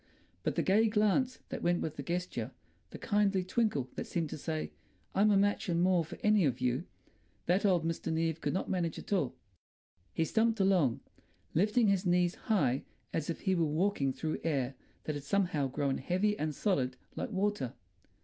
But 0.41 0.55
the 0.55 0.63
gay 0.63 0.87
glance 0.87 1.37
that 1.49 1.61
went 1.61 1.79
with 1.79 1.95
the 1.95 2.01
gesture, 2.01 2.49
the 2.89 2.97
kindly 2.97 3.43
twinkle 3.43 3.87
that 3.93 4.07
seemed 4.07 4.31
to 4.31 4.37
say, 4.39 4.71
"I'm 5.13 5.29
a 5.29 5.37
match 5.37 5.69
and 5.69 5.79
more 5.79 6.03
for 6.03 6.17
any 6.23 6.43
of 6.43 6.59
you"—that 6.59 7.67
old 7.67 7.85
Mr. 7.85 8.11
Neave 8.11 8.41
could 8.41 8.51
not 8.51 8.67
manage 8.67 8.97
at 8.97 9.13
all. 9.13 9.35
He 10.11 10.25
stumped 10.25 10.59
along, 10.59 11.01
lifting 11.53 11.85
his 11.87 12.03
knees 12.03 12.33
high 12.33 12.83
as 13.13 13.29
if 13.29 13.41
he 13.41 13.53
were 13.53 13.63
walking 13.63 14.11
through 14.11 14.39
air 14.43 14.73
that 15.03 15.13
had 15.13 15.23
somehow 15.23 15.67
grown 15.67 15.99
heavy 15.99 16.35
and 16.35 16.55
solid 16.55 16.97
like 17.15 17.29
water. 17.29 17.75